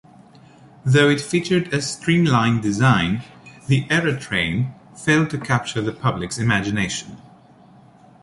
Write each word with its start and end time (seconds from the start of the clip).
Though 0.83 1.09
it 1.11 1.21
featured 1.21 1.71
a 1.71 1.79
streamlined 1.79 2.63
design, 2.63 3.21
the 3.67 3.83
"Aerotrain" 3.89 4.73
failed 4.97 5.29
to 5.29 5.37
capture 5.37 5.79
the 5.83 5.91
public's 5.93 6.39
imagination. 6.39 7.17